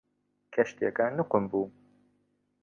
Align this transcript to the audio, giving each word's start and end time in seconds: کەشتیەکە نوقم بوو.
کەشتیەکە 0.53 1.05
نوقم 1.17 1.43
بوو. 1.51 1.65